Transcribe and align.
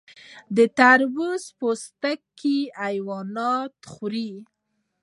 د 0.55 0.59
تربوز 0.79 1.41
پوستکي 1.59 2.59
حیوانات 2.81 3.73
خوري. 3.91 4.31